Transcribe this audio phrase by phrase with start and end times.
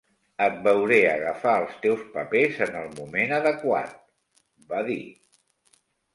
[0.43, 3.93] "Et veuré agafar els teus papers en el moment adequat",
[4.75, 4.99] va dir.